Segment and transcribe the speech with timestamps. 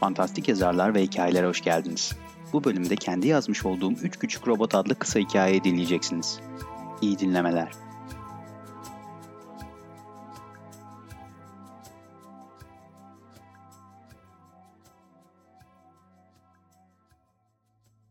[0.00, 2.12] Fantastik yazarlar ve hikayelere hoş geldiniz.
[2.52, 6.40] Bu bölümde kendi yazmış olduğum 3 Küçük Robot adlı kısa hikayeyi dinleyeceksiniz.
[7.02, 7.68] İyi dinlemeler.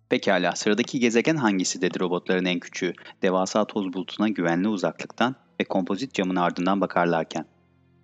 [0.10, 6.14] Pekala, sıradaki gezegen hangisi dedi robotların en küçüğü, devasa toz bulutuna güvenli uzaklıktan ve kompozit
[6.14, 7.46] camın ardından bakarlarken.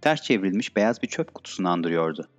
[0.02, 2.30] Ters çevrilmiş beyaz bir çöp kutusunu andırıyordu.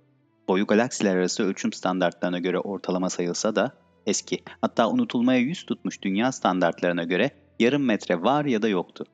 [0.47, 3.71] Boyu galaksiler arası ölçüm standartlarına göre ortalama sayılsa da
[4.05, 9.05] eski, hatta unutulmaya yüz tutmuş dünya standartlarına göre yarım metre var ya da yoktu.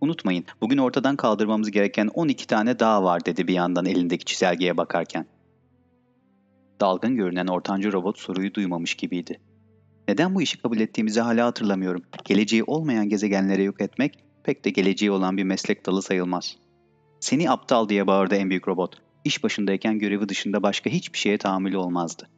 [0.00, 5.26] Unutmayın, bugün ortadan kaldırmamız gereken 12 tane dağ var dedi bir yandan elindeki çizelgeye bakarken.
[6.80, 9.40] Dalgın görünen ortancı robot soruyu duymamış gibiydi.
[10.08, 12.02] Neden bu işi kabul ettiğimizi hala hatırlamıyorum.
[12.24, 16.56] Geleceği olmayan gezegenleri yok etmek pek de geleceği olan bir meslek dalı sayılmaz.
[17.20, 19.11] Seni aptal diye bağırdı en büyük robot.
[19.24, 22.28] İş başındayken görevi dışında başka hiçbir şeye tahammülü olmazdı.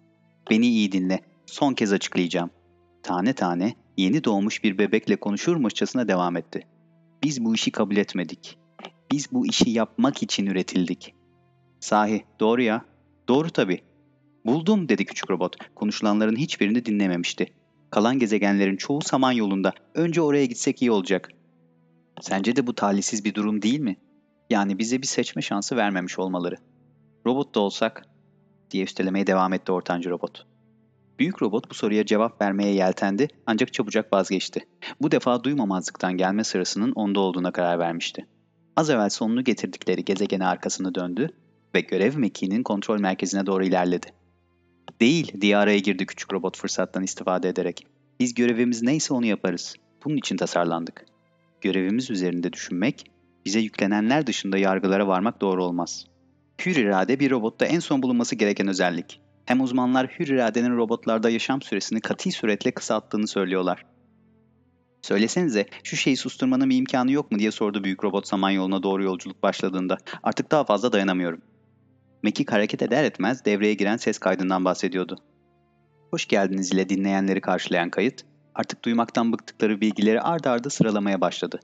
[0.51, 1.21] Beni iyi dinle.
[1.47, 2.51] Son kez açıklayacağım.
[3.03, 6.67] Tane tane yeni doğmuş bir bebekle konuşurmuşçasına devam etti.
[7.23, 8.59] Biz bu işi kabul etmedik.
[9.13, 11.15] Biz bu işi yapmak için üretildik.
[11.81, 12.85] Sahi, doğru ya.
[13.29, 13.81] Doğru tabii.
[14.47, 15.57] Buldum dedi küçük robot.
[15.75, 17.47] Konuşulanların hiçbirini dinlememişti.
[17.91, 19.73] Kalan gezegenlerin çoğu saman yolunda.
[19.95, 21.29] Önce oraya gitsek iyi olacak.
[22.21, 23.97] Sence de bu talihsiz bir durum değil mi?
[24.51, 26.57] Yani bize bir seçme şansı vermemiş olmaları.
[27.27, 28.07] Robot da olsak
[28.71, 30.47] diye üstelemeye devam etti ortancı robot.
[31.19, 34.67] Büyük robot bu soruya cevap vermeye yeltendi ancak çabucak vazgeçti.
[35.01, 38.27] Bu defa duymamazlıktan gelme sırasının onda olduğuna karar vermişti.
[38.77, 41.29] Az evvel sonunu getirdikleri gezegene arkasını döndü
[41.75, 44.07] ve görev mekiğinin kontrol merkezine doğru ilerledi.
[45.01, 47.87] Değil diye araya girdi küçük robot fırsattan istifade ederek.
[48.21, 49.75] Biz görevimiz neyse onu yaparız.
[50.05, 51.07] Bunun için tasarlandık.
[51.61, 53.05] Görevimiz üzerinde düşünmek,
[53.45, 56.07] bize yüklenenler dışında yargılara varmak doğru olmaz.
[56.59, 59.21] Hür irade bir robotta en son bulunması gereken özellik.
[59.45, 63.85] Hem uzmanlar hür iradenin robotlarda yaşam süresini kati suretle kısalttığını söylüyorlar.
[65.03, 69.43] Söylesenize şu şeyi susturmanın bir imkanı yok mu diye sordu büyük robot Samanyolu'na doğru yolculuk
[69.43, 69.99] başladığında.
[70.23, 71.43] Artık daha fazla dayanamıyorum.
[72.23, 75.19] Mekik hareket eder etmez devreye giren ses kaydından bahsediyordu.
[76.11, 78.25] Hoş geldiniz ile dinleyenleri karşılayan kayıt,
[78.55, 81.61] artık duymaktan bıktıkları bilgileri ard arda sıralamaya başladı.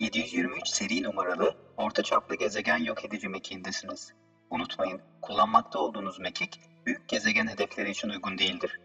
[0.00, 4.12] 723 seri numaralı orta çaplı gezegen yok edici mekiğindesiniz.
[4.50, 8.80] Unutmayın, kullanmakta olduğunuz mekik büyük gezegen hedefleri için uygun değildir.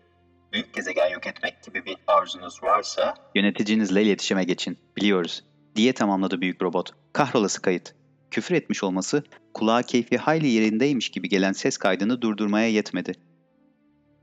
[0.53, 3.15] Büyük gezegen yok etmek gibi bir arzunuz varsa...
[3.35, 5.43] Yöneticinizle iletişime geçin, biliyoruz,
[5.75, 6.91] diye tamamladı büyük robot.
[7.13, 7.95] Kahrolası kayıt.
[8.31, 9.23] Küfür etmiş olması
[9.53, 13.13] kulağa keyfi hayli yerindeymiş gibi gelen ses kaydını durdurmaya yetmedi.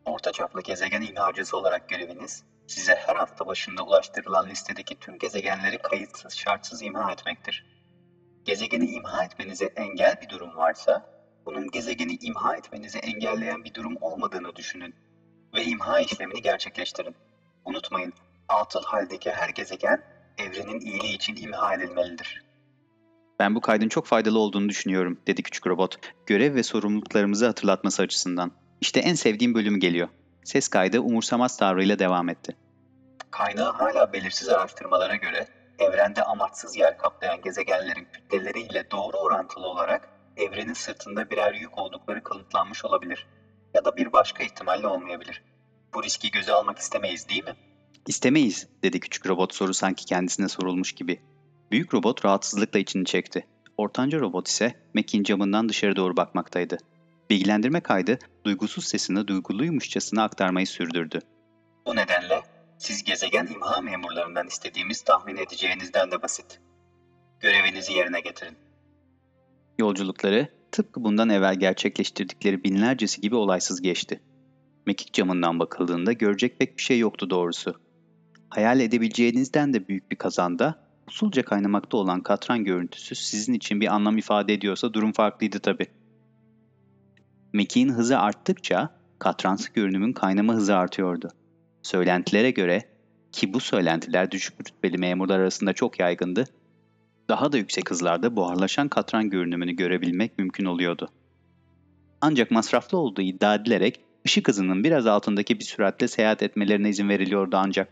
[0.09, 6.37] Orta çaplı gezegen imhacısı olarak göreviniz, size her hafta başında ulaştırılan listedeki tüm gezegenleri kayıtsız
[6.37, 7.67] şartsız imha etmektir.
[8.45, 11.07] Gezegeni imha etmenize engel bir durum varsa,
[11.47, 14.95] bunun gezegeni imha etmenizi engelleyen bir durum olmadığını düşünün
[15.55, 17.15] ve imha işlemini gerçekleştirin.
[17.65, 18.13] Unutmayın,
[18.49, 20.03] atıl haldeki her gezegen
[20.39, 22.43] evrenin iyiliği için imha edilmelidir.
[23.39, 28.53] Ben bu kaydın çok faydalı olduğunu düşünüyorum, dedi küçük robot, görev ve sorumluluklarımızı hatırlatması açısından.
[28.81, 30.09] İşte en sevdiğim bölüm geliyor.
[30.45, 32.57] Ses kaydı umursamaz tavrıyla devam etti.
[33.31, 40.73] Kaynağı hala belirsiz araştırmalara göre evrende amaçsız yer kaplayan gezegenlerin kütleleriyle doğru orantılı olarak evrenin
[40.73, 43.27] sırtında birer yük oldukları kanıtlanmış olabilir.
[43.75, 45.43] Ya da bir başka ihtimalle olmayabilir.
[45.95, 47.55] Bu riski göze almak istemeyiz değil mi?
[48.07, 51.21] İstemeyiz, dedi küçük robot soru sanki kendisine sorulmuş gibi.
[51.71, 53.47] Büyük robot rahatsızlıkla içini çekti.
[53.77, 56.79] Ortanca robot ise Mac'in camından dışarı doğru bakmaktaydı.
[57.31, 61.21] Bilgilendirme kaydı duygusuz sesini duyguluymuşçasına aktarmayı sürdürdü.
[61.87, 62.43] Bu nedenle
[62.79, 66.61] siz gezegen imha memurlarından istediğimiz tahmin edeceğinizden de basit.
[67.41, 68.57] Görevinizi yerine getirin.
[69.79, 74.21] Yolculukları tıpkı bundan evvel gerçekleştirdikleri binlercesi gibi olaysız geçti.
[74.87, 77.75] Mekik camından bakıldığında görecek pek bir şey yoktu doğrusu.
[78.51, 84.19] Hayal edebileceğinizden de büyük bir kazanda usulca kaynamakta olan katran görüntüsü sizin için bir anlam
[84.19, 85.87] ifade ediyorsa durum farklıydı tabi.
[87.53, 91.29] Mekiğin hızı arttıkça katransı görünümün kaynama hızı artıyordu.
[91.83, 92.83] Söylentilere göre
[93.33, 96.45] ki bu söylentiler düşük rütbeli memurlar arasında çok yaygındı,
[97.29, 101.09] daha da yüksek hızlarda buharlaşan katran görünümünü görebilmek mümkün oluyordu.
[102.21, 107.57] Ancak masraflı olduğu iddia edilerek ışık hızının biraz altındaki bir süratle seyahat etmelerine izin veriliyordu
[107.57, 107.89] ancak.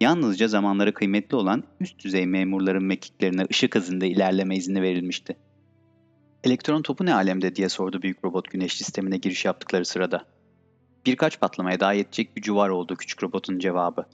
[0.00, 5.36] Yalnızca zamanları kıymetli olan üst düzey memurların mekiklerine ışık hızında ilerleme izni verilmişti.
[6.44, 10.24] Elektron topu ne alemde diye sordu büyük robot güneş sistemine giriş yaptıkları sırada.
[11.06, 14.06] Birkaç patlamaya daha yetecek gücü var oldu küçük robotun cevabı.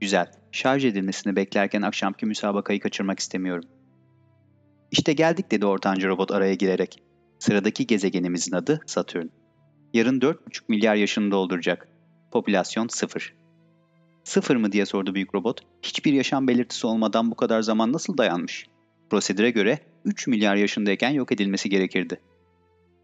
[0.00, 3.68] Güzel, şarj edilmesini beklerken akşamki müsabakayı kaçırmak istemiyorum.
[4.90, 7.02] İşte geldik dedi ortanca robot araya girerek.
[7.38, 9.26] Sıradaki gezegenimizin adı Satürn.
[9.94, 10.36] Yarın 4,5
[10.68, 11.88] milyar yaşını dolduracak.
[12.32, 13.34] Popülasyon sıfır.
[14.24, 15.60] Sıfır mı diye sordu büyük robot.
[15.82, 18.66] Hiçbir yaşam belirtisi olmadan bu kadar zaman nasıl dayanmış?
[19.10, 22.20] Prosedüre göre 3 milyar yaşındayken yok edilmesi gerekirdi.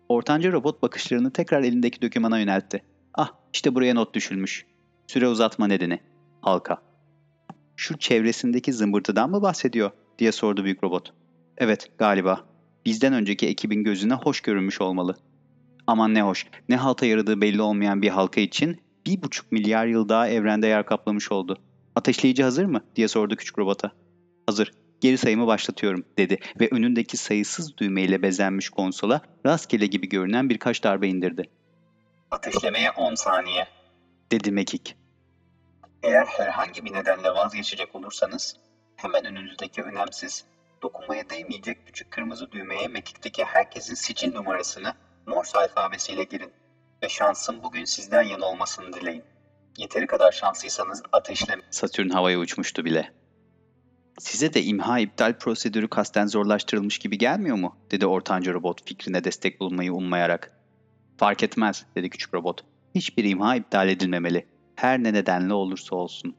[0.08, 2.82] Ortanca robot bakışlarını tekrar elindeki dökümana yöneltti.
[3.14, 4.66] Ah işte buraya not düşülmüş.
[5.06, 6.00] Süre uzatma nedeni.
[6.40, 6.82] Halka.
[7.76, 11.12] Şu çevresindeki zımbırtıdan mı bahsediyor diye sordu büyük robot.
[11.58, 12.44] Evet galiba.
[12.86, 15.16] Bizden önceki ekibin gözüne hoş görünmüş olmalı.
[15.86, 20.08] Aman ne hoş, ne halta yaradığı belli olmayan bir halka için bir buçuk milyar yıl
[20.08, 21.58] daha evrende yer kaplamış oldu.
[21.94, 22.80] Ateşleyici hazır mı?
[22.96, 23.92] diye sordu küçük robota.
[24.46, 24.72] Hazır.
[25.00, 31.08] Geri sayımı başlatıyorum dedi ve önündeki sayısız düğmeyle bezenmiş konsola rastgele gibi görünen birkaç darbe
[31.08, 31.50] indirdi.
[32.30, 33.66] Ateşlemeye 10 saniye.
[34.32, 34.96] Dedi Mekik.
[36.02, 38.56] Eğer herhangi bir nedenle vazgeçecek olursanız
[38.96, 40.44] hemen önünüzdeki önemsiz,
[40.82, 44.94] dokunmaya değmeyecek küçük kırmızı düğmeye mekikteki herkesin sicil numarasını
[45.26, 46.52] Morse alfabesiyle girin
[47.02, 49.24] ve şansın bugün sizden yana olmasını dileyin.
[49.76, 51.62] Yeteri kadar şanslıysanız ateşleme.
[51.70, 53.12] Satürn havaya uçmuştu bile.
[54.20, 57.76] Size de imha iptal prosedürü kasten zorlaştırılmış gibi gelmiyor mu?
[57.90, 60.52] dedi ortanca robot fikrine destek bulmayı ummayarak.
[61.16, 62.64] Fark etmez dedi küçük robot.
[62.94, 64.46] Hiçbir imha iptal edilmemeli.
[64.76, 66.34] Her ne nedenle olursa olsun.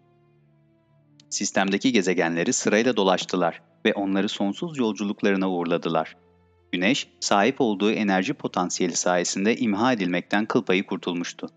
[1.29, 6.17] Sistemdeki gezegenleri sırayla dolaştılar ve onları sonsuz yolculuklarına uğurladılar.
[6.71, 11.49] Güneş, sahip olduğu enerji potansiyeli sayesinde imha edilmekten kıl payı kurtulmuştu.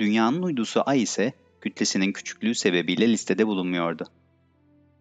[0.00, 4.06] Dünyanın uydusu Ay ise kütlesinin küçüklüğü sebebiyle listede bulunmuyordu.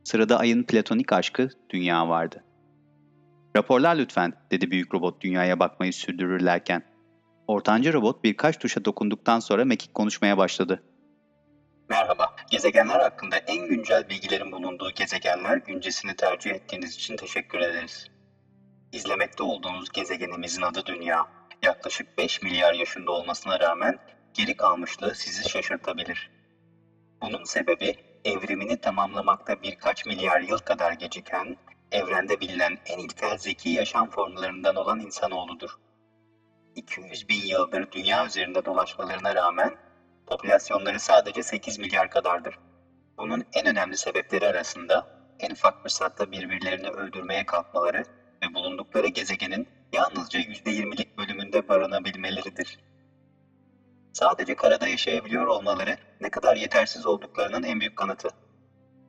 [0.04, 2.44] Sırada Ay'ın platonik aşkı Dünya vardı.
[3.58, 6.84] Raporlar lütfen, dedi büyük robot dünyaya bakmayı sürdürürlerken.
[7.48, 10.84] Ortanca robot birkaç tuşa dokunduktan sonra mekik konuşmaya başladı.
[11.90, 18.08] Merhaba, gezegenler hakkında en güncel bilgilerin bulunduğu gezegenler güncesini tercih ettiğiniz için teşekkür ederiz.
[18.92, 21.28] İzlemekte olduğunuz gezegenimizin adı Dünya.
[21.62, 24.00] Yaklaşık 5 milyar yaşında olmasına rağmen
[24.34, 26.32] geri kalmışlığı sizi şaşırtabilir.
[27.22, 31.58] Bunun sebebi evrimini tamamlamakta birkaç milyar yıl kadar geciken,
[31.92, 35.70] evrende bilinen en ilkel zeki yaşam formlarından olan insanoğludur.
[36.76, 39.76] 200 bin yıldır dünya üzerinde dolaşmalarına rağmen
[40.28, 42.60] popülasyonları sadece 8 milyar kadardır.
[43.18, 45.08] Bunun en önemli sebepleri arasında
[45.40, 48.04] en ufak fırsatta birbirlerini öldürmeye kalkmaları
[48.44, 52.80] ve bulundukları gezegenin yalnızca %20'lik bölümünde barınabilmeleridir.
[54.14, 58.30] Sadece karada yaşayabiliyor olmaları ne kadar yetersiz olduklarının en büyük kanıtı.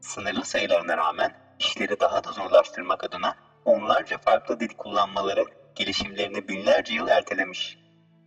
[0.01, 7.09] Sınırlı sayılarına rağmen işleri daha da zorlaştırmak adına onlarca farklı dil kullanmaları gelişimlerini binlerce yıl
[7.09, 7.79] ertelemiş.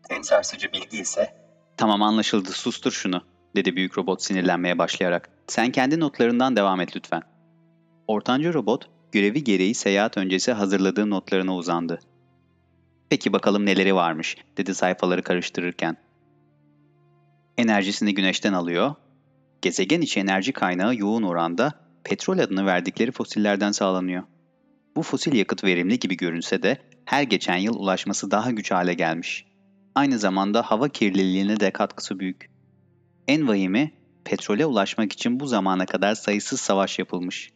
[0.09, 1.47] En sarsıcı bilgi ise
[1.77, 3.21] Tamam anlaşıldı sustur şunu
[3.55, 5.29] dedi büyük robot sinirlenmeye başlayarak.
[5.47, 7.21] Sen kendi notlarından devam et lütfen.
[8.07, 11.99] Ortanca robot görevi gereği seyahat öncesi hazırladığı notlarına uzandı.
[13.09, 15.97] Peki bakalım neleri varmış dedi sayfaları karıştırırken.
[17.57, 18.95] Enerjisini güneşten alıyor.
[19.61, 21.73] Gezegen içi enerji kaynağı yoğun oranda
[22.03, 24.23] petrol adını verdikleri fosillerden sağlanıyor.
[24.95, 29.45] Bu fosil yakıt verimli gibi görünse de her geçen yıl ulaşması daha güç hale gelmiş.
[29.95, 32.49] Aynı zamanda hava kirliliğine de katkısı büyük.
[33.27, 33.91] En vahimi
[34.25, 37.51] petrole ulaşmak için bu zamana kadar sayısız savaş yapılmış.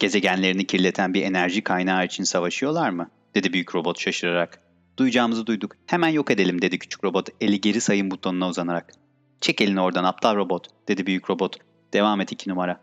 [0.00, 3.10] Gezegenlerini kirleten bir enerji kaynağı için savaşıyorlar mı?
[3.34, 4.65] dedi büyük robot şaşırarak.
[4.96, 5.76] Duyacağımızı duyduk.
[5.86, 8.92] Hemen yok edelim dedi küçük robot eli geri sayım butonuna uzanarak.
[9.40, 11.56] Çek elini oradan aptal robot dedi büyük robot.
[11.92, 12.80] Devam et iki numara.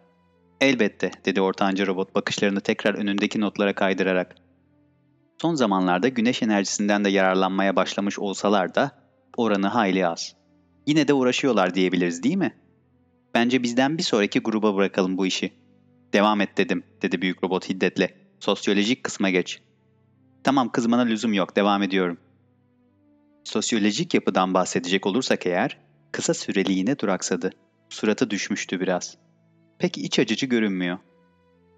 [0.62, 4.36] Elbette dedi ortanca robot bakışlarını tekrar önündeki notlara kaydırarak.
[5.42, 8.92] Son zamanlarda güneş enerjisinden de yararlanmaya başlamış olsalar da
[9.38, 10.36] oranı hayli az.
[10.88, 12.56] Yine de uğraşıyorlar diyebiliriz değil mi?
[13.34, 15.54] Bence bizden bir sonraki gruba bırakalım bu işi.
[16.14, 18.18] Devam et dedim, dedi büyük robot hiddetle.
[18.40, 19.62] Sosyolojik kısma geç.
[20.44, 22.18] Tamam kızmana lüzum yok, devam ediyorum.
[23.44, 25.78] Sosyolojik yapıdan bahsedecek olursak eğer,
[26.12, 27.52] kısa süreliğine duraksadı.
[27.90, 29.18] Suratı düşmüştü biraz.
[29.80, 30.98] Pek iç acıcı görünmüyor.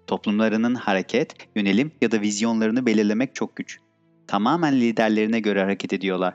[0.06, 3.78] Toplumlarının hareket, yönelim ya da vizyonlarını belirlemek çok güç.
[4.26, 6.34] Tamamen liderlerine göre hareket ediyorlar.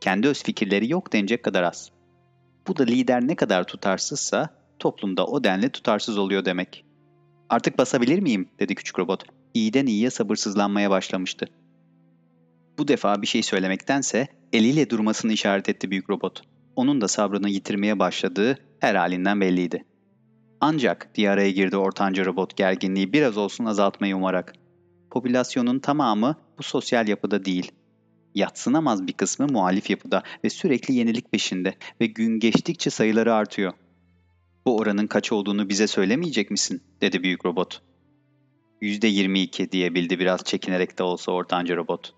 [0.00, 1.90] Kendi öz fikirleri yok denecek kadar az.
[2.66, 6.84] Bu da lider ne kadar tutarsızsa toplumda o denli tutarsız oluyor demek.
[7.52, 9.24] Artık basabilir miyim dedi küçük robot.
[9.54, 11.46] İyiden iyiye sabırsızlanmaya başlamıştı.
[12.78, 16.42] Bu defa bir şey söylemektense eliyle durmasını işaret etti büyük robot.
[16.76, 19.84] Onun da sabrını yitirmeye başladığı her halinden belliydi.
[20.60, 24.52] Ancak diye araya girdi ortanca robot gerginliği biraz olsun azaltmayı umarak.
[25.10, 27.72] Popülasyonun tamamı bu sosyal yapıda değil.
[28.34, 33.72] Yatsınamaz bir kısmı muhalif yapıda ve sürekli yenilik peşinde ve gün geçtikçe sayıları artıyor.
[34.66, 36.82] Bu oranın kaç olduğunu bize söylemeyecek misin?
[37.00, 37.82] dedi büyük robot.
[38.82, 42.14] %22 diyebildi biraz çekinerek de olsa ortanca robot.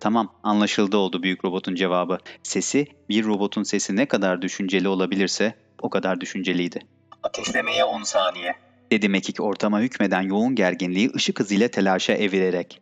[0.00, 2.18] Tamam, anlaşıldı oldu büyük robotun cevabı.
[2.42, 6.80] Sesi, bir robotun sesi ne kadar düşünceli olabilirse o kadar düşünceliydi.
[7.22, 8.54] Ateşlemeye 10 saniye.
[8.92, 12.80] Dedi Mekik ortama hükmeden yoğun gerginliği ışık hızıyla telaşa evirerek.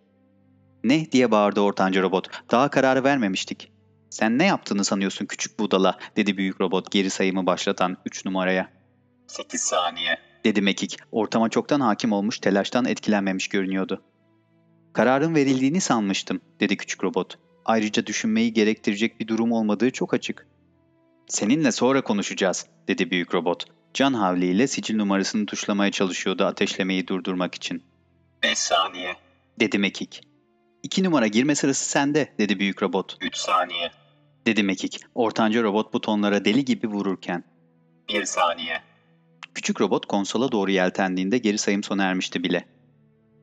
[0.85, 2.29] Ne diye bağırdı ortanca robot.
[2.50, 3.73] Daha kararı vermemiştik.
[4.11, 8.78] Sen ne yaptığını sanıyorsun küçük budala dedi büyük robot geri sayımı başlatan 3 numaraya.
[9.29, 10.19] 8 saniye.
[10.45, 14.03] Dedi Mekik ortama çoktan hakim olmuş telaştan etkilenmemiş görünüyordu.
[14.93, 17.39] Kararın verildiğini sanmıştım dedi küçük robot.
[17.65, 20.47] Ayrıca düşünmeyi gerektirecek bir durum olmadığı çok açık.
[21.27, 23.65] Seninle sonra konuşacağız dedi büyük robot.
[23.95, 27.83] Can havliyle sicil numarasını tuşlamaya çalışıyordu ateşlemeyi durdurmak için.
[28.43, 29.17] 5 saniye.
[29.61, 30.21] Dedi Mekik.
[30.83, 33.17] İki numara girme sırası sende dedi büyük robot.
[33.21, 33.91] 3 saniye.
[34.47, 35.01] Dedi Mekik.
[35.15, 37.45] Ortanca robot butonlara deli gibi vururken.
[38.09, 38.88] 1 saniye.
[39.59, 42.65] Küçük robot konsola doğru yeltendiğinde geri sayım sona ermişti bile.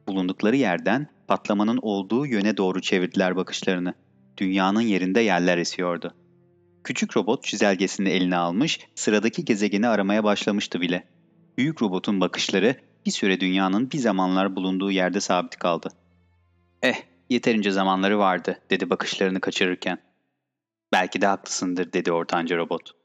[0.08, 3.94] Bulundukları yerden patlamanın olduğu yöne doğru çevirdiler bakışlarını.
[4.38, 6.14] Dünyanın yerinde yerler esiyordu.
[6.84, 11.08] Küçük robot çizelgesini eline almış, sıradaki gezegeni aramaya başlamıştı bile.
[11.58, 15.90] Büyük robotun bakışları bir süre dünyanın bir zamanlar bulunduğu yerde sabit kaldı.
[16.82, 16.96] Eh,
[17.30, 19.98] yeterince zamanları vardı, dedi bakışlarını kaçırırken.
[20.92, 23.05] Belki de haklısındır, dedi ortanca robot.